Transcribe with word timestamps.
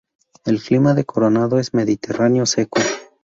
El 0.45 0.59
clima 0.63 0.95
de 0.95 1.05
Coronado 1.05 1.59
es 1.59 1.75
mediterráneo 1.75 2.47
seco. 2.47 2.81